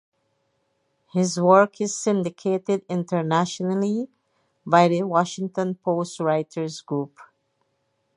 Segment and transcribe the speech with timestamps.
[1.13, 4.09] His work is syndicated internationally
[4.65, 7.19] by The Washington Post Writers Group.